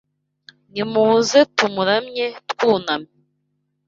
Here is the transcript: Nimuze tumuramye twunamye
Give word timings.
Nimuze 0.71 1.39
tumuramye 1.55 2.25
twunamye 2.51 3.11